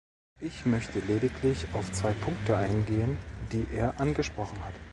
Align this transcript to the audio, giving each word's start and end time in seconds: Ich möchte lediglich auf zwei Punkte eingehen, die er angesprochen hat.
Ich 0.39 0.65
möchte 0.65 0.97
lediglich 1.01 1.67
auf 1.73 1.91
zwei 1.91 2.11
Punkte 2.13 2.57
eingehen, 2.57 3.19
die 3.51 3.67
er 3.75 3.99
angesprochen 3.99 4.57
hat. 4.65 4.73